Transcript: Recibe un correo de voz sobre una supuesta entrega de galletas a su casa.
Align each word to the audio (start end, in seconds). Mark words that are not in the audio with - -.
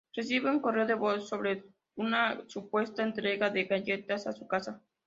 Recibe 0.15 0.49
un 0.49 0.61
correo 0.61 0.87
de 0.87 0.95
voz 0.95 1.29
sobre 1.29 1.63
una 1.95 2.41
supuesta 2.47 3.03
entrega 3.03 3.51
de 3.51 3.65
galletas 3.65 4.25
a 4.25 4.33
su 4.33 4.47
casa. 4.47 4.81